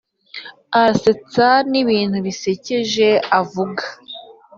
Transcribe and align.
aransetsa 0.77 1.47
nibintu 1.71 2.17
bisekeje 2.25 3.09
avuga. 3.39 3.83